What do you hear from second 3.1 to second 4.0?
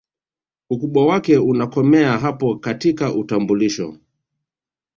utambulisho